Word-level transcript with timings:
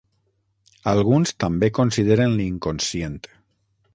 Alguns 0.91 1.33
també 1.43 1.69
consideren 1.79 2.35
l'inconscient. 2.39 3.21